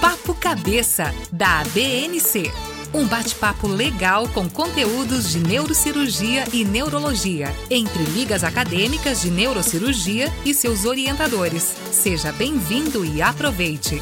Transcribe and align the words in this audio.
Papo 0.00 0.32
Cabeça, 0.32 1.12
da 1.32 1.58
ABNC. 1.60 2.52
Um 2.94 3.04
bate-papo 3.04 3.66
legal 3.66 4.28
com 4.28 4.48
conteúdos 4.48 5.32
de 5.32 5.40
neurocirurgia 5.40 6.44
e 6.52 6.64
neurologia, 6.64 7.48
entre 7.68 8.04
ligas 8.04 8.44
acadêmicas 8.44 9.20
de 9.20 9.30
neurocirurgia 9.30 10.32
e 10.44 10.54
seus 10.54 10.84
orientadores. 10.84 11.64
Seja 11.90 12.30
bem-vindo 12.30 13.04
e 13.04 13.20
aproveite! 13.20 14.00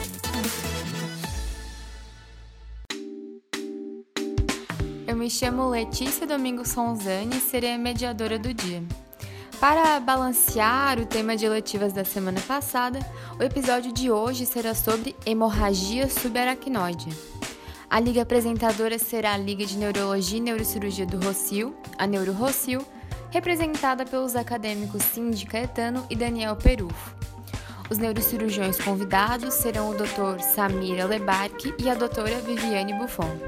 Eu 5.07 5.17
me 5.17 5.31
chamo 5.31 5.71
Letícia 5.71 6.27
Domingo 6.27 6.69
Sonzani 6.69 7.39
e 7.39 7.41
serei 7.41 7.73
a 7.73 7.79
mediadora 7.79 8.39
do 8.39 8.53
dia. 8.53 8.83
Para 9.61 9.99
balancear 9.99 10.99
o 11.01 11.07
tema 11.07 11.35
de 11.35 11.47
eletivas 11.47 11.93
da 11.93 12.05
semana 12.05 12.41
passada, 12.43 12.99
o 13.39 13.43
episódio 13.43 13.91
de 13.91 14.11
hoje 14.11 14.45
será 14.45 14.75
sobre 14.75 15.17
hemorragia 15.25 16.11
subaracnoide. 16.11 17.09
A 17.89 17.99
liga 17.99 18.23
apresentadora 18.23 18.99
será 18.99 19.33
a 19.33 19.39
Liga 19.39 19.65
de 19.65 19.79
Neurologia 19.79 20.39
e 20.39 20.43
Neurocirurgia 20.43 21.07
do 21.07 21.19
Rocio, 21.25 21.75
a 21.97 22.07
Neuro 22.07 22.33
Rocio, 22.33 22.85
representada 23.31 24.05
pelos 24.05 24.37
acadêmicos 24.37 25.03
Cindy 25.03 25.47
Caetano 25.47 26.05
e 26.11 26.17
Daniel 26.17 26.57
Perufo. 26.57 27.15
Os 27.89 27.99
neurocirurgiões 27.99 28.79
convidados 28.79 29.55
serão 29.55 29.91
o 29.91 29.95
Dr. 29.95 30.41
Samir 30.41 31.07
Lebarque 31.07 31.73
e 31.79 31.89
a 31.89 31.95
doutora 31.95 32.41
Viviane 32.41 32.93
Buffon. 32.95 33.39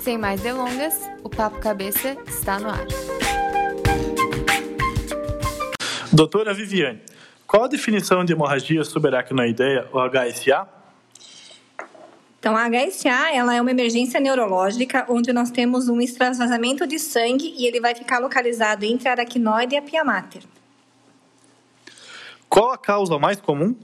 Sem 0.00 0.18
mais 0.18 0.40
delongas, 0.40 0.94
o 1.22 1.28
Papo 1.28 1.60
Cabeça 1.60 2.16
está 2.26 2.58
no 2.58 2.68
ar. 2.68 2.86
Doutora 6.14 6.54
Viviane, 6.54 7.00
qual 7.44 7.64
a 7.64 7.66
definição 7.66 8.24
de 8.24 8.32
hemorragia 8.32 8.84
subaracnoideia, 8.84 9.88
ou 9.92 10.00
HSA? 10.00 10.64
Então, 12.38 12.56
a 12.56 12.68
HSA 12.70 13.34
ela 13.34 13.52
é 13.52 13.60
uma 13.60 13.72
emergência 13.72 14.20
neurológica 14.20 15.06
onde 15.08 15.32
nós 15.32 15.50
temos 15.50 15.88
um 15.88 16.00
extravasamento 16.00 16.86
de 16.86 17.00
sangue 17.00 17.52
e 17.58 17.66
ele 17.66 17.80
vai 17.80 17.96
ficar 17.96 18.20
localizado 18.20 18.84
entre 18.84 19.08
a 19.08 19.10
aracnoide 19.10 19.74
e 19.74 19.78
a 19.78 19.82
pia 19.82 20.04
mater. 20.04 20.44
Qual 22.48 22.70
a 22.70 22.78
causa 22.78 23.18
mais 23.18 23.40
comum? 23.40 23.74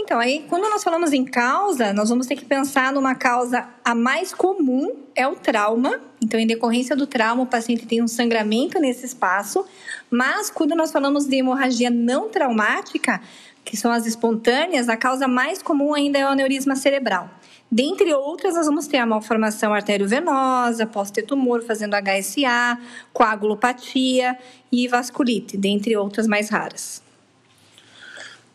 Então, 0.00 0.20
aí, 0.20 0.44
quando 0.48 0.62
nós 0.70 0.84
falamos 0.84 1.12
em 1.12 1.24
causa, 1.24 1.92
nós 1.92 2.08
vamos 2.08 2.28
ter 2.28 2.36
que 2.36 2.44
pensar 2.44 2.92
numa 2.92 3.16
causa 3.16 3.68
a 3.84 3.96
mais 3.96 4.32
comum 4.32 4.94
é 5.12 5.26
o 5.26 5.34
trauma. 5.34 6.00
Então, 6.22 6.38
em 6.38 6.46
decorrência 6.46 6.94
do 6.94 7.04
trauma, 7.04 7.42
o 7.42 7.46
paciente 7.46 7.84
tem 7.84 8.00
um 8.00 8.06
sangramento 8.06 8.78
nesse 8.78 9.04
espaço. 9.04 9.66
Mas, 10.08 10.50
quando 10.50 10.76
nós 10.76 10.92
falamos 10.92 11.26
de 11.26 11.36
hemorragia 11.36 11.90
não 11.90 12.28
traumática, 12.28 13.20
que 13.64 13.76
são 13.76 13.90
as 13.90 14.06
espontâneas, 14.06 14.88
a 14.88 14.96
causa 14.96 15.26
mais 15.26 15.60
comum 15.60 15.92
ainda 15.92 16.16
é 16.16 16.24
o 16.24 16.28
aneurisma 16.28 16.76
cerebral. 16.76 17.28
Dentre 17.70 18.14
outras, 18.14 18.54
nós 18.54 18.66
vamos 18.66 18.86
ter 18.86 18.98
a 18.98 19.04
malformação 19.04 19.74
arteriovenosa, 19.74 20.86
posso 20.86 21.12
ter 21.12 21.22
tumor 21.22 21.60
fazendo 21.64 21.94
HSA, 21.94 22.78
coagulopatia 23.12 24.38
e 24.70 24.86
vasculite, 24.86 25.56
dentre 25.56 25.96
outras 25.96 26.28
mais 26.28 26.48
raras. 26.48 27.07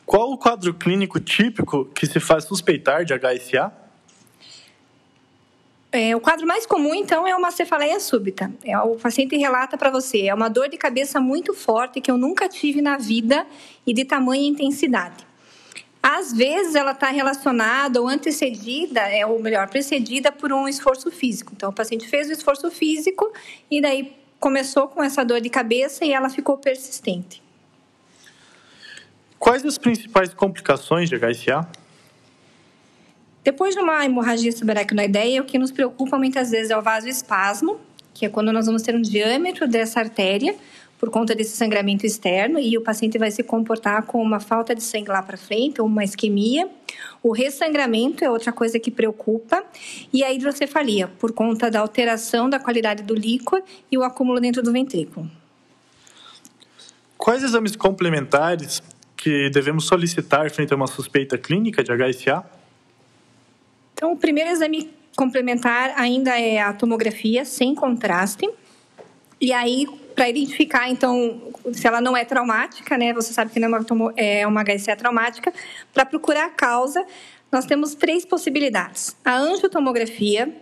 Qual 0.05 0.31
o 0.31 0.37
quadro 0.37 0.73
clínico 0.73 1.19
típico 1.19 1.85
que 1.85 2.05
se 2.05 2.19
faz 2.19 2.43
suspeitar 2.43 3.05
de 3.05 3.13
HSA? 3.13 3.71
É, 5.95 6.15
o 6.15 6.19
quadro 6.19 6.47
mais 6.47 6.65
comum, 6.65 6.95
então, 6.95 7.27
é 7.27 7.35
uma 7.35 7.51
cefaleia 7.51 7.99
súbita. 7.99 8.51
É, 8.65 8.75
o 8.79 8.95
paciente 8.95 9.37
relata 9.37 9.77
para 9.77 9.91
você, 9.91 10.23
é 10.23 10.33
uma 10.33 10.49
dor 10.49 10.67
de 10.67 10.75
cabeça 10.75 11.21
muito 11.21 11.53
forte 11.53 12.01
que 12.01 12.09
eu 12.09 12.17
nunca 12.17 12.49
tive 12.49 12.81
na 12.81 12.97
vida 12.97 13.45
e 13.85 13.93
de 13.93 14.03
tamanha 14.03 14.47
intensidade. 14.47 15.23
Às 16.01 16.33
vezes 16.33 16.73
ela 16.73 16.91
está 16.91 17.09
relacionada 17.09 18.01
ou 18.01 18.07
antecedida, 18.07 19.01
é, 19.01 19.23
ou 19.25 19.39
melhor, 19.39 19.69
precedida 19.69 20.31
por 20.31 20.51
um 20.51 20.67
esforço 20.67 21.11
físico. 21.11 21.53
Então, 21.55 21.69
o 21.69 21.73
paciente 21.73 22.07
fez 22.07 22.27
o 22.27 22.31
esforço 22.31 22.69
físico 22.71 23.31
e 23.69 23.79
daí 23.79 24.13
começou 24.39 24.87
com 24.87 25.02
essa 25.02 25.23
dor 25.23 25.39
de 25.39 25.49
cabeça 25.49 26.03
e 26.03 26.11
ela 26.11 26.27
ficou 26.27 26.58
persistente. 26.58 27.42
Quais 29.43 29.65
as 29.65 29.77
principais 29.77 30.33
complicações 30.33 31.09
de 31.09 31.17
HSA? 31.17 31.67
Depois 33.43 33.76
de 33.76 33.81
uma 33.81 34.05
hemorragia 34.05 34.49
subaracnoideia, 34.54 35.42
o 35.42 35.45
que 35.45 35.59
nos 35.59 35.70
preocupa 35.70 36.17
muitas 36.17 36.52
vezes 36.52 36.71
é 36.71 36.77
o 36.77 36.81
vasoespasmo, 36.81 37.77
que 38.14 38.26
é 38.26 38.30
quando 38.30 38.54
nós 38.54 38.67
vamos 38.67 38.83
ter 38.83 38.95
um 38.95 39.02
diâmetro 39.02 39.67
dessa 39.67 39.99
artéria 39.99 40.55
por 40.98 41.09
conta 41.09 41.36
desse 41.36 41.58
sangramento 41.58 42.05
externo 42.05 42.58
e 42.58 42.77
o 42.77 42.81
paciente 42.81 43.17
vai 43.17 43.31
se 43.31 43.43
comportar 43.43 44.04
com 44.04 44.21
uma 44.21 44.39
falta 44.39 44.73
de 44.73 44.81
sangue 44.81 45.09
lá 45.09 45.21
para 45.21 45.36
frente 45.36 45.81
ou 45.81 45.87
uma 45.87 46.05
isquemia. 46.05 46.70
O 47.21 47.33
ressangramento 47.33 48.23
é 48.23 48.31
outra 48.31 48.54
coisa 48.54 48.80
que 48.80 48.89
preocupa 48.89 49.61
e 50.14 50.23
a 50.23 50.31
hidrocefalia, 50.31 51.10
por 51.20 51.33
conta 51.33 51.70
da 51.70 51.81
alteração 51.81 52.49
da 52.49 52.60
qualidade 52.60 53.04
do 53.04 53.14
líquido 53.14 53.61
e 53.92 53.98
o 53.98 54.04
acúmulo 54.04 54.39
dentro 54.39 54.64
do 54.64 54.71
ventrículo. 54.71 55.30
Quais 57.17 57.43
exames 57.43 57.75
complementares 57.75 58.81
que 59.23 59.50
devemos 59.50 59.86
solicitar 59.86 60.52
frente 60.52 60.73
a 60.73 60.76
uma 60.76 60.86
suspeita 60.86 61.38
clínica 61.38 61.82
de 61.82 61.92
HSA? 61.92 62.44
Então, 63.94 64.11
o 64.11 64.17
primeiro 64.17 64.50
exame 64.50 64.94
complementar 65.16 65.94
ainda 65.95 66.38
é 66.38 66.60
a 66.60 66.73
tomografia 66.73 67.45
sem 67.45 67.73
contraste. 67.73 68.50
E 69.39 69.54
aí, 69.54 69.88
para 70.14 70.28
identificar, 70.28 70.89
então, 70.89 71.54
se 71.72 71.88
ela 71.88 72.02
não 72.02 72.17
é 72.17 72.26
traumática, 72.26 72.98
né? 72.98 73.14
Você 73.14 73.32
sabe 73.32 73.52
que 73.52 73.61
não 73.61 73.73
é 73.73 73.80
uma, 73.89 74.14
é 74.17 74.45
uma 74.45 74.61
HSA 74.61 74.94
traumática. 74.98 75.54
Para 75.94 76.05
procurar 76.05 76.48
a 76.48 76.50
causa, 76.50 77.05
nós 77.50 77.66
temos 77.66 77.95
três 77.95 78.26
possibilidades: 78.26 79.16
a 79.23 79.38
angiotomografia, 79.38 80.54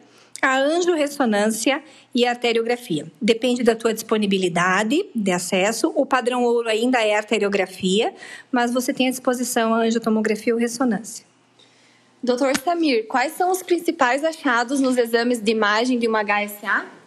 a 0.42 0.58
angiorressonância 0.58 1.84
e 2.14 2.26
a 2.26 2.32
arteriografia. 2.32 3.06
Depende 3.22 3.64
da 3.64 3.76
tua 3.76 3.94
disponibilidade 3.94 5.06
de 5.14 5.32
acesso. 5.32 5.92
O 5.96 6.06
padrão 6.06 6.44
ouro 6.44 6.68
ainda 6.68 7.00
é 7.00 7.16
a 7.16 7.18
arteriografia, 7.18 8.14
mas 8.52 8.74
você 8.74 8.94
tem 8.94 9.08
à 9.08 9.12
disposição 9.12 9.74
a 9.74 9.80
angiotomografia 9.80 10.54
ou 10.54 10.60
ressonância. 10.60 11.26
Doutor 12.24 12.56
Samir, 12.58 13.08
quais 13.08 13.34
são 13.34 13.52
os 13.52 13.64
principais 13.64 14.24
achados 14.24 14.80
nos 14.80 14.98
exames 14.98 15.42
de 15.42 15.52
imagem 15.52 15.98
de 15.98 16.08
uma 16.08 16.24
HSA? 16.24 17.01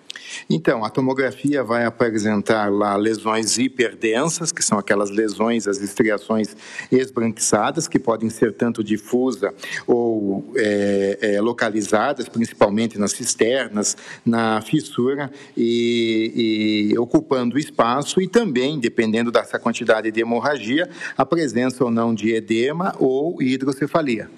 Então, 0.49 0.85
a 0.85 0.91
tomografia 0.91 1.63
vai 1.63 1.85
apresentar 1.85 2.71
lá 2.71 2.97
lesões 2.97 3.59
hiperdensas, 3.59 4.53
que 4.53 4.63
são 4.63 4.79
aquelas 4.79 5.11
lesões, 5.11 5.67
as 5.67 5.81
estriações 5.81 6.57
esbranquiçadas, 6.91 7.89
que 7.89 7.99
podem 7.99 8.31
ser 8.31 8.53
tanto 8.53 8.83
difusa 8.83 9.55
ou 9.87 10.53
é, 10.57 11.19
é, 11.21 11.41
localizadas, 11.41 12.29
principalmente 12.29 12.99
nas 12.99 13.13
cisternas, 13.13 13.97
na 14.25 14.61
fissura, 14.61 15.31
e, 15.57 16.91
e 16.93 16.99
ocupando 16.99 17.59
espaço, 17.59 18.21
e 18.21 18.29
também, 18.29 18.79
dependendo 18.79 19.31
dessa 19.31 19.59
quantidade 19.59 20.11
de 20.11 20.21
hemorragia, 20.21 20.89
a 21.17 21.25
presença 21.25 21.85
ou 21.85 21.91
não 21.91 22.15
de 22.15 22.35
edema 22.35 22.95
ou 22.99 23.43
hidrocefalia. 23.43 24.29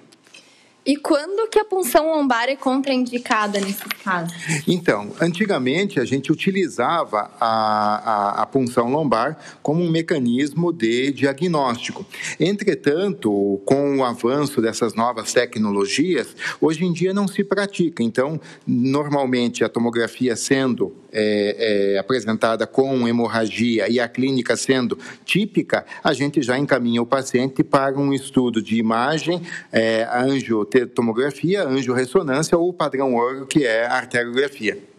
E 0.86 0.96
quando 0.96 1.50
que 1.50 1.58
a 1.58 1.64
punção 1.64 2.06
lombar 2.14 2.48
é 2.48 2.54
contraindicada 2.54 3.58
nesse 3.58 3.82
caso? 4.04 4.32
Então, 4.68 5.10
antigamente 5.20 5.98
a 5.98 6.04
gente 6.04 6.30
utilizava 6.30 7.28
a, 7.40 8.38
a, 8.38 8.42
a, 8.42 8.46
punção 8.46 8.88
lombar 8.88 9.36
como 9.64 9.82
um 9.82 9.90
mecanismo 9.90 10.72
de 10.72 11.10
diagnóstico. 11.10 12.06
Entretanto, 12.38 13.60
com 13.64 13.98
o 13.98 14.04
avanço 14.04 14.62
dessas 14.62 14.94
novas 14.94 15.32
tecnologias, 15.32 16.28
hoje 16.60 16.84
em 16.84 16.92
dia 16.92 17.12
não 17.12 17.26
se 17.26 17.42
pratica. 17.42 18.00
Então, 18.00 18.40
normalmente 18.64 19.64
a 19.64 19.68
tomografia 19.68 20.36
sendo 20.36 20.94
é, 21.12 21.94
é, 21.94 21.98
apresentada 21.98 22.64
com 22.64 23.08
hemorragia 23.08 23.88
e 23.88 23.98
a 23.98 24.06
clínica 24.06 24.56
sendo 24.56 24.96
típica, 25.24 25.84
a 26.04 26.12
gente 26.12 26.42
já 26.42 26.56
encaminha 26.56 27.02
o 27.02 27.06
paciente 27.06 27.64
para 27.64 27.98
um 27.98 28.12
estudo 28.12 28.62
de 28.62 28.76
imagem, 28.76 29.42
é, 29.72 30.06
angioterapia 30.12 30.75
tomografia, 30.84 31.62
angiorressonância 31.62 32.58
ou 32.58 32.72
padrão 32.72 33.14
ouro, 33.14 33.46
que 33.46 33.64
é 33.64 33.86
a 33.86 33.94
arteriografia. 33.94 34.95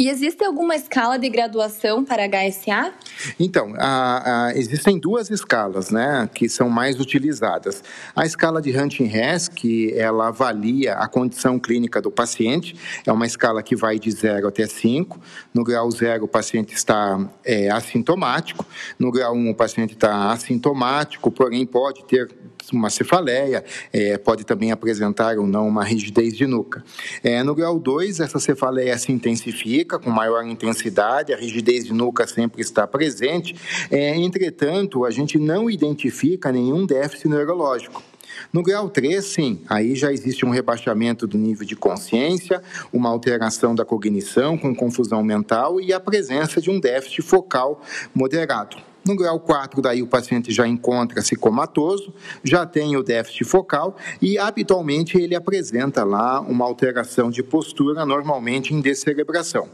E 0.00 0.08
existe 0.08 0.42
alguma 0.42 0.74
escala 0.74 1.18
de 1.18 1.28
graduação 1.28 2.02
para 2.02 2.26
HSA? 2.26 2.90
Então, 3.38 3.74
a, 3.76 4.46
a, 4.46 4.56
existem 4.56 4.98
duas 4.98 5.28
escalas, 5.28 5.90
né, 5.90 6.26
que 6.32 6.48
são 6.48 6.70
mais 6.70 6.98
utilizadas. 6.98 7.84
A 8.16 8.24
escala 8.24 8.62
de 8.62 8.74
Hunting-Hess, 8.74 9.48
que 9.48 9.92
ela 9.92 10.28
avalia 10.28 10.94
a 10.94 11.06
condição 11.06 11.58
clínica 11.58 12.00
do 12.00 12.10
paciente, 12.10 12.74
é 13.06 13.12
uma 13.12 13.26
escala 13.26 13.62
que 13.62 13.76
vai 13.76 13.98
de 13.98 14.10
0 14.10 14.48
até 14.48 14.66
5. 14.66 15.20
No 15.52 15.62
grau 15.62 15.90
0, 15.90 16.24
o 16.24 16.28
paciente 16.28 16.72
está 16.74 17.20
é, 17.44 17.68
assintomático. 17.68 18.64
No 18.98 19.12
grau 19.12 19.34
1, 19.34 19.36
um, 19.36 19.50
o 19.50 19.54
paciente 19.54 19.92
está 19.92 20.32
assintomático, 20.32 21.30
porém 21.30 21.66
pode 21.66 22.06
ter 22.06 22.26
uma 22.72 22.88
cefaleia, 22.88 23.64
é, 23.92 24.16
pode 24.16 24.44
também 24.44 24.70
apresentar 24.70 25.38
ou 25.38 25.46
não 25.46 25.68
uma 25.68 25.84
rigidez 25.84 26.36
de 26.36 26.46
nuca. 26.46 26.82
É, 27.22 27.42
no 27.42 27.54
grau 27.54 27.78
2, 27.78 28.20
essa 28.20 28.38
cefaleia 28.38 28.96
se 28.96 29.12
intensifica 29.12 29.89
com 29.98 30.10
maior 30.10 30.44
intensidade, 30.46 31.32
a 31.32 31.36
rigidez 31.36 31.84
de 31.84 31.92
nuca 31.92 32.26
sempre 32.26 32.60
está 32.60 32.86
presente, 32.86 33.54
é, 33.90 34.16
entretanto, 34.16 35.04
a 35.04 35.10
gente 35.10 35.38
não 35.38 35.70
identifica 35.70 36.52
nenhum 36.52 36.86
déficit 36.86 37.28
neurológico. 37.28 38.09
No 38.52 38.62
grau 38.62 38.88
3, 38.88 39.24
sim, 39.24 39.62
aí 39.68 39.94
já 39.94 40.12
existe 40.12 40.44
um 40.44 40.50
rebaixamento 40.50 41.26
do 41.26 41.38
nível 41.38 41.66
de 41.66 41.76
consciência, 41.76 42.62
uma 42.92 43.08
alteração 43.08 43.74
da 43.74 43.84
cognição 43.84 44.58
com 44.58 44.74
confusão 44.74 45.22
mental 45.22 45.80
e 45.80 45.92
a 45.92 46.00
presença 46.00 46.60
de 46.60 46.70
um 46.70 46.80
déficit 46.80 47.22
focal 47.22 47.80
moderado. 48.14 48.76
No 49.04 49.16
grau 49.16 49.40
4, 49.40 49.80
daí 49.80 50.02
o 50.02 50.06
paciente 50.06 50.52
já 50.52 50.68
encontra-se 50.68 51.34
comatoso, 51.34 52.12
já 52.44 52.66
tem 52.66 52.96
o 52.96 53.02
déficit 53.02 53.44
focal 53.44 53.96
e 54.20 54.38
habitualmente 54.38 55.16
ele 55.16 55.34
apresenta 55.34 56.04
lá 56.04 56.40
uma 56.40 56.66
alteração 56.66 57.30
de 57.30 57.42
postura, 57.42 58.04
normalmente 58.04 58.74
em 58.74 58.80
descerebração. 58.80 59.68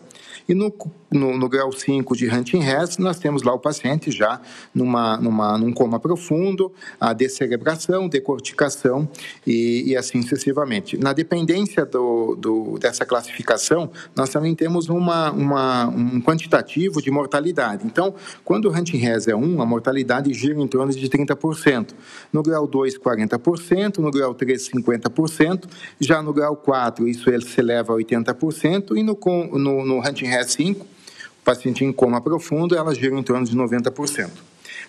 E 0.49 0.55
no, 0.55 0.73
no, 1.11 1.37
no 1.37 1.49
grau 1.49 1.73
5 1.73 2.17
de 2.17 2.29
Hunting-Hess, 2.29 2.99
nós 2.99 3.19
temos 3.19 3.43
lá 3.43 3.53
o 3.53 3.59
paciente 3.59 4.11
já 4.11 4.41
numa, 4.75 5.17
numa, 5.17 5.59
num 5.59 5.73
coma 5.73 5.99
profundo, 5.99 6.73
a 7.01 7.13
descerebração, 7.13 8.09
decorticação 8.09 9.09
e, 9.47 9.85
e 9.87 9.97
assim 9.97 10.23
sucessivamente. 10.23 10.97
Na 10.97 11.13
dependência 11.13 11.85
do, 11.85 12.37
do, 12.37 12.79
dessa 12.79 13.05
classificação, 13.05 13.91
nós 14.15 14.31
também 14.31 14.55
temos 14.55 14.89
uma, 14.89 15.31
uma, 15.33 15.89
um 15.89 16.21
quantitativo 16.21 17.03
de 17.03 17.11
mortalidade. 17.11 17.85
Então, 17.85 18.15
quando 18.45 18.67
o 18.67 18.73
Hunting-Hess 18.73 19.29
é 19.29 19.35
1, 19.35 19.61
a 19.61 19.67
mortalidade 19.67 20.33
gira 20.33 20.61
em 20.61 20.67
torno 20.67 20.93
de 20.93 21.09
30%. 21.09 21.95
No 22.33 22.43
grau 22.43 22.67
2, 22.67 22.99
40%, 22.99 23.99
no 23.99 24.11
grau 24.11 24.35
3, 24.35 24.71
50%, 24.71 25.65
já 26.01 26.23
no 26.23 26.33
grau 26.33 26.57
4, 26.57 27.09
isso 27.09 27.25
se 27.41 27.61
eleva 27.61 27.93
a 27.93 27.97
80%, 27.97 28.97
e 28.97 29.03
no, 29.03 29.19
no, 29.59 29.85
no 29.85 29.99
Hunting-Hess 29.99 30.36
RE5, 30.41 30.81
o 30.81 30.87
paciente 31.45 31.85
em 31.85 31.93
coma 31.93 32.21
profundo, 32.21 32.77
ela 32.77 32.95
gira 32.95 33.19
em 33.19 33.23
torno 33.23 33.47
de 33.47 33.57
90%. 33.57 34.31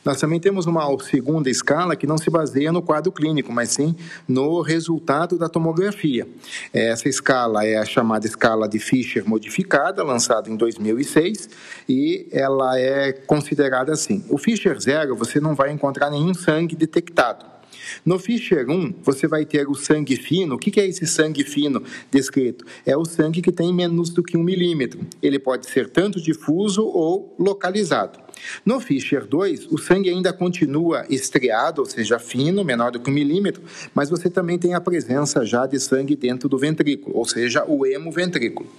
Nós 0.03 0.21
também 0.21 0.39
temos 0.39 0.65
uma 0.65 0.85
segunda 0.99 1.49
escala 1.49 1.95
que 1.95 2.07
não 2.07 2.17
se 2.17 2.29
baseia 2.29 2.71
no 2.71 2.81
quadro 2.81 3.11
clínico, 3.11 3.51
mas 3.51 3.71
sim 3.71 3.95
no 4.27 4.61
resultado 4.61 5.37
da 5.37 5.49
tomografia. 5.49 6.27
Essa 6.73 7.09
escala 7.09 7.65
é 7.65 7.75
a 7.77 7.85
chamada 7.85 8.25
escala 8.25 8.69
de 8.69 8.79
Fischer 8.79 9.27
modificada, 9.27 10.03
lançada 10.03 10.49
em 10.49 10.55
2006, 10.55 11.49
e 11.89 12.27
ela 12.31 12.79
é 12.79 13.11
considerada 13.11 13.91
assim. 13.91 14.23
O 14.29 14.37
Fischer 14.37 14.79
zero, 14.79 15.15
você 15.15 15.39
não 15.39 15.53
vai 15.53 15.71
encontrar 15.71 16.09
nenhum 16.09 16.33
sangue 16.33 16.75
detectado. 16.75 17.56
No 18.05 18.19
Fischer 18.19 18.69
1, 18.69 18.95
você 19.03 19.27
vai 19.27 19.45
ter 19.45 19.67
o 19.67 19.75
sangue 19.75 20.15
fino. 20.15 20.55
O 20.55 20.57
que 20.57 20.79
é 20.79 20.87
esse 20.87 21.05
sangue 21.05 21.43
fino 21.43 21.83
descrito? 22.11 22.65
É 22.85 22.95
o 22.95 23.05
sangue 23.05 23.41
que 23.41 23.51
tem 23.51 23.73
menos 23.73 24.09
do 24.09 24.23
que 24.23 24.37
um 24.37 24.43
milímetro. 24.43 24.99
Ele 25.21 25.39
pode 25.39 25.69
ser 25.69 25.89
tanto 25.89 26.21
difuso 26.21 26.85
ou 26.85 27.35
localizado. 27.39 28.19
No 28.65 28.79
Fischer 28.79 29.25
2, 29.25 29.67
o 29.71 29.77
sangue 29.77 30.09
ainda 30.09 30.31
continua 30.31 31.05
estriado, 31.09 31.81
ou 31.81 31.85
seja, 31.85 32.19
fino, 32.19 32.63
menor 32.63 32.91
do 32.91 32.99
que 32.99 33.09
um 33.09 33.13
milímetro, 33.13 33.63
mas 33.93 34.09
você 34.09 34.29
também 34.29 34.59
tem 34.59 34.73
a 34.73 34.81
presença 34.81 35.45
já 35.45 35.65
de 35.65 35.79
sangue 35.79 36.15
dentro 36.15 36.47
do 36.47 36.57
ventrículo, 36.57 37.17
ou 37.17 37.25
seja, 37.25 37.65
o 37.65 37.85
hemoventrículo. 37.85 38.69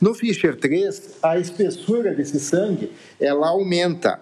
No 0.00 0.14
Fischer 0.14 0.56
3, 0.56 1.18
a 1.22 1.38
espessura 1.38 2.12
desse 2.12 2.40
sangue 2.40 2.90
ela 3.20 3.48
aumenta 3.48 4.20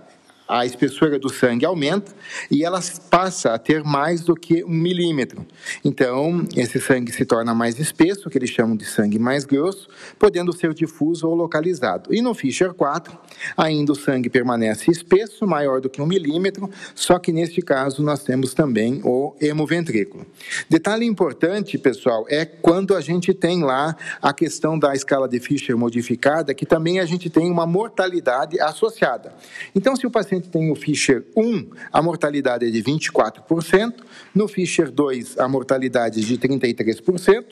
a 0.53 0.67
espessura 0.67 1.19
do 1.19 1.31
sangue 1.31 1.65
aumenta 1.65 2.13
e 2.51 2.63
ela 2.63 2.79
passa 3.11 3.55
a 3.55 3.59
ter 3.59 3.83
mais 3.83 4.21
do 4.21 4.35
que 4.35 4.63
um 4.65 4.69
milímetro. 4.69 5.47
Então, 5.83 6.47
esse 6.55 6.79
sangue 6.79 7.11
se 7.11 7.25
torna 7.25 7.55
mais 7.55 7.79
espesso, 7.79 8.29
que 8.29 8.37
eles 8.37 8.51
chamam 8.51 8.77
de 8.77 8.85
sangue 8.85 9.19
mais 9.19 9.47
grosso, 9.47 9.89
podendo 10.19 10.53
ser 10.53 10.75
difuso 10.75 11.27
ou 11.27 11.35
localizado. 11.35 12.15
E 12.15 12.21
no 12.21 12.35
Fischer 12.35 12.75
4, 12.75 13.17
ainda 13.57 13.93
o 13.93 13.95
sangue 13.95 14.29
permanece 14.29 14.91
espesso, 14.91 15.47
maior 15.47 15.81
do 15.81 15.89
que 15.89 16.03
um 16.03 16.07
milímetro, 16.07 16.69
só 16.95 17.19
que 17.19 17.33
neste 17.33 17.63
caso 17.63 18.03
nós 18.03 18.23
temos 18.23 18.53
também 18.53 19.01
o 19.05 19.35
hemoventrículo. 19.41 20.27
Detalhe 20.69 21.07
importante, 21.07 21.79
pessoal, 21.79 22.27
é 22.29 22.45
quando 22.45 22.95
a 22.95 23.01
gente 23.01 23.33
tem 23.33 23.63
lá 23.63 23.97
a 24.21 24.35
questão 24.35 24.79
da 24.79 24.95
escala 24.95 25.27
de 25.27 25.41
Fischer 25.41 25.77
modificada, 25.79 26.53
que 26.53 26.67
também 26.67 27.01
a 27.01 27.07
gente 27.07 27.31
tem 27.31 27.51
uma 27.51 27.67
mortalidade 27.67 28.61
associada. 28.61 29.33
Então, 29.75 29.97
se 29.97 30.07
o 30.07 30.11
paciente 30.11 30.42
paciente 30.43 30.49
tem 30.49 30.71
o 30.71 30.75
Fischer 30.75 31.25
1, 31.37 31.67
a 31.93 32.03
mortalidade 32.03 32.67
é 32.67 32.71
de 32.71 32.83
24%, 32.83 33.95
no 34.35 34.49
Fischer 34.49 34.91
2, 34.91 35.39
a 35.39 35.49
mortalidade 35.49 36.21
é 36.21 36.25
de 36.25 36.39
33%, 36.39 37.45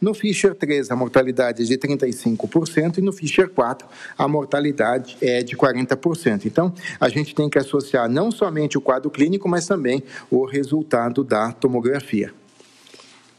no 0.00 0.14
Fischer 0.14 0.54
3, 0.54 0.90
a 0.90 0.96
mortalidade 0.96 1.62
é 1.62 1.66
de 1.66 1.76
35%, 1.76 2.98
e 2.98 3.00
no 3.00 3.12
Fischer 3.12 3.48
4, 3.48 3.86
a 4.16 4.28
mortalidade 4.28 5.16
é 5.20 5.42
de 5.42 5.56
40%. 5.56 6.46
Então, 6.46 6.72
a 7.00 7.08
gente 7.08 7.34
tem 7.34 7.48
que 7.48 7.58
associar 7.58 8.08
não 8.08 8.30
somente 8.30 8.78
o 8.78 8.80
quadro 8.80 9.10
clínico, 9.10 9.48
mas 9.48 9.66
também 9.66 10.02
o 10.30 10.44
resultado 10.44 11.24
da 11.24 11.52
tomografia. 11.52 12.32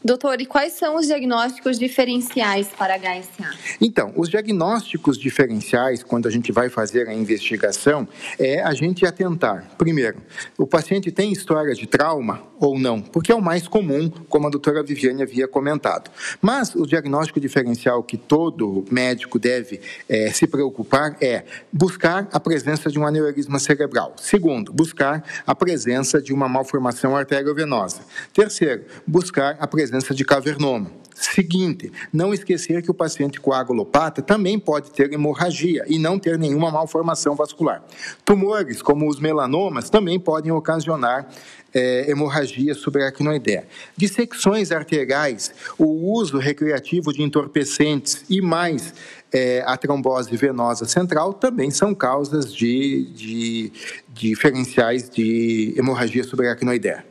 Doutor, 0.04 0.40
e 0.40 0.46
quais 0.46 0.74
são 0.74 0.94
os 0.94 1.08
diagnósticos 1.08 1.76
diferenciais 1.76 2.68
para 2.68 2.96
HSA? 2.96 3.50
Então, 3.80 4.12
os 4.16 4.28
diagnósticos 4.28 5.18
diferenciais, 5.18 6.04
quando 6.04 6.28
a 6.28 6.30
gente 6.30 6.52
vai 6.52 6.68
fazer 6.68 7.08
a 7.08 7.12
investigação, 7.12 8.06
é 8.38 8.62
a 8.62 8.72
gente 8.74 9.04
atentar, 9.04 9.68
primeiro, 9.76 10.18
o 10.56 10.68
paciente 10.68 11.10
tem 11.10 11.32
história 11.32 11.74
de 11.74 11.84
trauma 11.84 12.44
ou 12.60 12.78
não, 12.78 13.00
porque 13.00 13.32
é 13.32 13.34
o 13.34 13.42
mais 13.42 13.66
comum, 13.66 14.08
como 14.28 14.46
a 14.46 14.50
doutora 14.50 14.84
Viviane 14.84 15.22
havia 15.22 15.48
comentado. 15.48 16.10
Mas 16.40 16.76
o 16.76 16.86
diagnóstico 16.86 17.40
diferencial 17.40 18.00
que 18.04 18.16
todo 18.16 18.84
médico 18.90 19.36
deve 19.36 19.80
é, 20.08 20.30
se 20.30 20.46
preocupar 20.46 21.16
é 21.20 21.44
buscar 21.72 22.28
a 22.32 22.38
presença 22.38 22.88
de 22.88 23.00
um 23.00 23.06
aneurisma 23.06 23.58
cerebral. 23.58 24.14
Segundo, 24.16 24.72
buscar 24.72 25.24
a 25.44 25.54
presença 25.56 26.22
de 26.22 26.32
uma 26.32 26.48
malformação 26.48 27.16
arteriovenosa. 27.16 28.02
Terceiro, 28.32 28.84
buscar 29.04 29.56
a 29.58 29.66
presença 29.66 29.87
presença 29.88 30.14
de 30.14 30.24
cavernoma. 30.24 30.90
Seguinte, 31.14 31.90
não 32.12 32.32
esquecer 32.32 32.80
que 32.82 32.90
o 32.90 32.94
paciente 32.94 33.40
coagulopata 33.40 34.22
também 34.22 34.56
pode 34.58 34.92
ter 34.92 35.12
hemorragia 35.12 35.84
e 35.88 35.98
não 35.98 36.18
ter 36.18 36.38
nenhuma 36.38 36.70
malformação 36.70 37.34
vascular. 37.34 37.82
Tumores, 38.24 38.80
como 38.82 39.08
os 39.08 39.18
melanomas, 39.18 39.90
também 39.90 40.20
podem 40.20 40.52
ocasionar 40.52 41.28
é, 41.74 42.08
hemorragia 42.08 42.72
subaracnoidea. 42.72 43.66
Dissecções 43.96 44.70
arteriais, 44.70 45.52
o 45.76 46.12
uso 46.12 46.38
recreativo 46.38 47.12
de 47.12 47.22
entorpecentes 47.22 48.24
e 48.28 48.40
mais 48.40 48.94
é, 49.32 49.64
a 49.66 49.76
trombose 49.76 50.36
venosa 50.36 50.84
central 50.84 51.32
também 51.32 51.70
são 51.70 51.94
causas 51.94 52.54
de, 52.54 53.10
de, 53.12 53.72
de 54.08 54.28
diferenciais 54.30 55.10
de 55.10 55.74
hemorragia 55.76 56.22
subaracnoidea. 56.22 57.04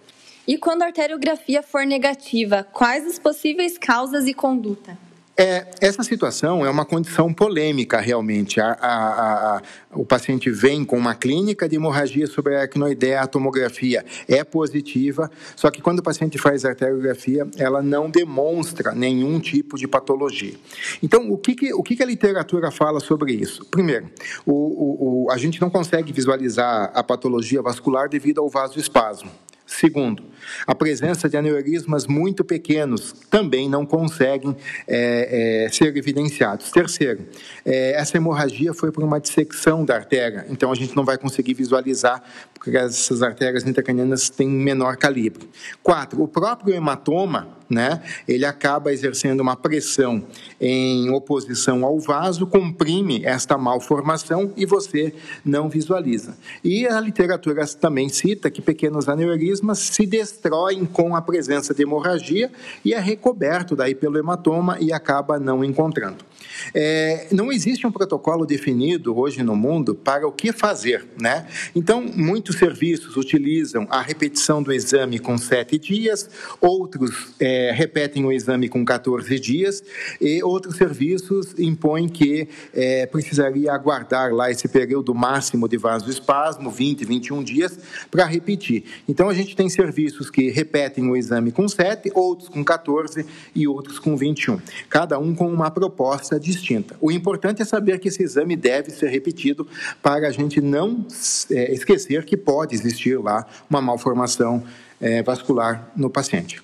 E 0.48 0.58
quando 0.58 0.84
a 0.84 0.86
arteriografia 0.86 1.62
for 1.62 1.86
negativa, 1.86 2.66
quais 2.72 3.06
as 3.06 3.20
possíveis 3.20 3.78
causas 3.78 4.28
e 4.28 4.34
conduta? 4.34 4.98
É, 5.40 5.68
essa 5.82 6.02
situação 6.04 6.66
é 6.66 6.70
uma 6.70 6.86
condição 6.86 7.32
polêmica, 7.32 8.00
realmente. 8.00 8.60
A, 8.60 8.72
a, 8.72 9.58
a, 9.58 9.62
o 9.92 10.06
paciente 10.06 10.50
vem 10.50 10.86
com 10.86 10.98
uma 10.98 11.14
clínica 11.14 11.68
de 11.68 11.76
hemorragia 11.76 12.26
subaracnoidea, 12.26 13.22
a 13.22 13.28
tomografia 13.28 14.06
é 14.28 14.42
positiva, 14.44 15.30
só 15.56 15.70
que 15.70 15.82
quando 15.82 16.00
o 16.00 16.04
paciente 16.04 16.40
faz 16.40 16.64
arteriografia, 16.64 17.46
ela 17.58 17.84
não 17.84 18.10
demonstra 18.10 18.94
nenhum 18.94 19.40
tipo 19.42 19.78
de 19.78 19.86
patologia. 19.88 20.56
Então, 21.04 21.30
o 21.30 21.38
que, 21.38 21.56
que 21.56 21.74
o 21.74 21.84
que, 21.84 21.98
que 21.98 22.02
a 22.02 22.08
literatura 22.08 22.72
fala 22.72 23.02
sobre 23.02 23.34
isso? 23.34 23.66
Primeiro, 23.66 24.10
o, 24.46 24.54
o, 24.54 25.26
o, 25.26 25.32
a 25.32 25.38
gente 25.38 25.60
não 25.60 25.70
consegue 25.70 26.12
visualizar 26.14 26.90
a 26.96 27.04
patologia 27.04 27.62
vascular 27.62 28.10
devido 28.10 28.40
ao 28.40 28.50
vasoespasmo. 28.50 29.30
Segundo, 29.68 30.24
a 30.66 30.74
presença 30.74 31.28
de 31.28 31.36
aneurismas 31.36 32.08
muito 32.08 32.42
pequenos 32.46 33.14
também 33.30 33.70
não 33.70 33.86
conseguem 33.86 34.56
é, 34.88 35.66
é, 35.66 35.70
ser 35.70 35.96
evidenciados. 35.96 36.72
Terceiro, 36.72 37.28
é, 37.66 37.92
essa 37.92 38.16
hemorragia 38.16 38.74
foi 38.74 38.94
por 38.94 39.04
uma 39.04 39.20
dissecção 39.20 39.84
da 39.84 39.96
artéria, 39.96 40.46
então 40.50 40.72
a 40.72 40.76
gente 40.76 40.96
não 40.96 41.04
vai 41.04 41.18
conseguir 41.18 41.54
visualizar, 41.54 42.24
porque 42.54 42.78
essas 42.78 43.22
artérias 43.22 43.68
intracranianas 43.68 44.30
têm 44.30 44.48
menor 44.48 44.96
calibre. 44.96 45.50
Quatro, 45.84 46.24
o 46.24 46.30
próprio 46.30 46.74
hematoma 46.74 47.57
né, 47.70 48.02
ele 48.28 48.46
acaba 48.46 48.92
exercendo 48.92 49.42
uma 49.42 49.56
pressão 49.56 50.24
em 50.60 51.10
oposição 51.10 51.86
ao 51.86 52.00
vaso, 52.00 52.48
comprime 52.48 53.26
esta 53.26 53.58
malformação 53.58 54.52
e 54.56 54.66
você 54.66 55.14
não 55.44 55.70
visualiza. 55.70 56.38
E 56.64 56.88
a 56.88 57.00
literatura 57.00 57.66
também 57.68 58.10
cita 58.10 58.50
que 58.50 58.62
pequenos 58.62 59.10
aneurismas 59.10 59.80
se 59.80 60.06
destroem 60.06 60.86
com 60.86 61.16
a 61.16 61.22
presença 61.22 61.74
de 61.74 61.84
hemorragia 61.84 62.52
e 62.84 62.94
é 62.94 63.00
recoberto 63.00 63.76
daí 63.76 63.94
pelo 63.94 64.18
hematoma 64.18 64.78
e 64.80 64.94
acaba 64.94 65.40
não 65.40 65.64
encontrando. 65.64 66.24
É, 66.74 67.28
não 67.32 67.52
existe 67.52 67.86
um 67.86 67.92
protocolo 67.92 68.46
definido 68.46 69.18
hoje 69.18 69.44
no 69.44 69.56
mundo 69.56 69.96
para 69.96 70.28
o 70.28 70.32
que 70.32 70.52
fazer, 70.52 71.06
né? 71.20 71.48
Então, 71.76 72.02
muitos 72.02 72.58
serviços 72.58 73.16
utilizam 73.16 73.88
a 73.90 74.02
repetição 74.02 74.62
do 74.62 74.72
exame 74.72 75.20
com 75.20 75.38
sete 75.38 75.78
dias, 75.78 76.30
outros 76.60 77.34
é, 77.40 77.72
repetem 77.74 78.26
o 78.26 78.32
exame 78.32 78.70
com 78.70 78.84
14 78.84 79.40
dias 79.40 79.84
e 80.20 80.42
outros 80.44 80.76
serviços 80.76 81.54
impõem 81.58 82.08
que 82.08 82.48
é, 82.74 83.06
precisaria 83.06 83.72
aguardar 83.72 84.34
lá 84.34 84.50
esse 84.50 84.68
período 84.68 85.14
máximo 85.14 85.68
de 85.68 85.78
vasoespasmo, 85.78 86.70
20, 86.70 87.06
21 87.06 87.44
dias, 87.44 87.80
para 88.10 88.26
repetir. 88.26 88.84
Então, 89.08 89.30
a 89.30 89.34
gente 89.34 89.56
tem 89.56 89.70
serviços 89.70 90.30
que 90.30 90.50
repetem 90.50 91.10
o 91.10 91.16
exame 91.16 91.52
com 91.52 91.68
7, 91.68 92.12
outros 92.14 92.50
com 92.50 92.64
14 92.64 93.26
e 93.56 93.68
outros 93.68 94.00
com 94.00 94.16
21. 94.16 94.60
Cada 94.90 95.20
um 95.20 95.34
com 95.36 95.52
uma 95.52 95.72
proposta 95.72 96.40
distinta. 96.48 96.96
O 97.02 97.12
importante 97.12 97.62
é 97.62 97.66
saber 97.66 98.00
que 98.00 98.08
esse 98.08 98.24
exame 98.24 98.56
deve 98.56 98.90
ser 98.92 99.10
repetido 99.10 99.68
para 100.02 100.28
a 100.28 100.32
gente 100.32 100.62
não 100.62 101.06
é, 101.52 101.74
esquecer 101.74 102.24
que 102.26 102.38
pode 102.38 102.74
existir 102.74 103.20
lá 103.20 103.46
uma 103.70 103.82
malformação 103.82 104.64
é, 105.00 105.22
vascular 105.22 105.92
no 105.96 106.10
paciente. 106.10 106.64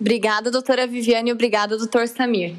Obrigada, 0.00 0.50
doutora 0.50 0.86
Viviane, 0.86 1.32
obrigada, 1.32 1.76
doutor 1.76 2.08
Samir. 2.08 2.56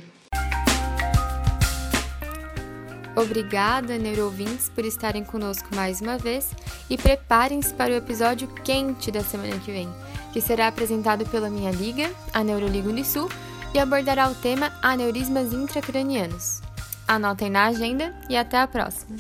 Obrigada, 3.16 3.98
neurovintes, 3.98 4.70
por 4.70 4.84
estarem 4.84 5.24
conosco 5.24 5.74
mais 5.74 6.02
uma 6.02 6.18
vez 6.18 6.52
e 6.90 6.98
preparem-se 6.98 7.74
para 7.74 7.94
o 7.94 7.96
episódio 7.96 8.48
quente 8.64 9.10
da 9.10 9.22
semana 9.22 9.58
que 9.60 9.72
vem, 9.72 9.88
que 10.34 10.42
será 10.42 10.68
apresentado 10.68 11.26
pela 11.26 11.50
minha 11.50 11.72
liga, 11.72 12.12
a 12.34 12.44
Neuroliga 12.44 12.90
Unisul, 12.90 13.30
e 13.76 13.80
abordará 13.80 14.30
o 14.30 14.36
tema 14.36 14.72
aneurismas 14.82 15.52
intracranianos. 15.52 16.62
Anotem 17.06 17.50
na 17.50 17.66
agenda 17.66 18.16
e 18.30 18.38
até 18.38 18.58
a 18.58 18.68
próxima! 18.68 19.18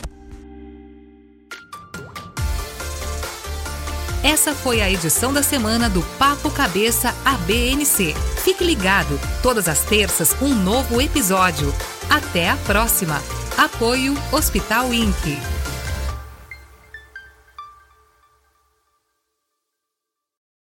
Essa 4.23 4.55
foi 4.55 4.81
a 4.81 4.89
edição 4.89 5.31
da 5.31 5.43
semana 5.43 5.87
do 5.87 6.01
Papo 6.17 6.49
Cabeça 6.49 7.13
ABNC. 7.23 8.15
Fique 8.43 8.63
ligado, 8.63 9.19
todas 9.43 9.67
as 9.67 9.83
terças 9.83 10.35
um 10.41 10.55
novo 10.55 10.99
episódio. 10.99 11.71
Até 12.09 12.49
a 12.49 12.55
próxima! 12.55 13.21
Apoio 13.57 14.15
Hospital 14.31 14.93
Inc. 14.93 15.54